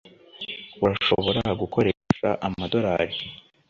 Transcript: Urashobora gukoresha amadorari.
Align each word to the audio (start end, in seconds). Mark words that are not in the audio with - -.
Urashobora 0.83 1.41
gukoresha 1.61 2.27
amadorari. 2.47 3.17